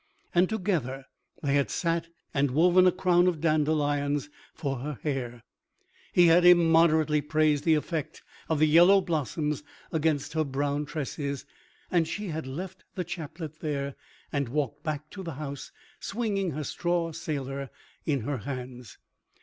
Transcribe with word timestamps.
And 0.33 0.49
together 0.49 1.05
they 1.43 1.53
had 1.53 1.69
sat 1.69 2.07
and 2.33 2.49
woven 2.49 2.87
a 2.87 2.91
crown 2.91 3.27
of 3.27 3.39
dandelions 3.39 4.29
for 4.55 4.77
her 4.79 4.97
hair. 5.03 5.43
He 6.11 6.25
had 6.25 6.43
immoderately 6.43 7.21
praised 7.21 7.65
the 7.65 7.75
effect 7.75 8.23
of 8.49 8.57
the 8.57 8.65
yellow 8.67 8.99
blossoms 9.01 9.61
against 9.91 10.33
her 10.33 10.43
brown 10.43 10.87
tresses; 10.87 11.45
and 11.91 12.07
she 12.07 12.29
had 12.29 12.47
left 12.47 12.83
the 12.95 13.03
chaplet 13.03 13.59
there, 13.59 13.93
and 14.33 14.49
walked 14.49 14.81
back 14.81 15.07
to 15.11 15.21
the 15.21 15.33
house 15.33 15.71
swinging 15.99 16.49
her 16.53 16.63
straw 16.63 17.11
sailor 17.11 17.69
in 18.03 18.21
her 18.21 18.37
hands. 18.37 18.97